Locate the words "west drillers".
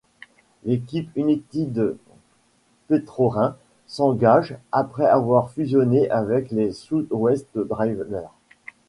7.11-8.31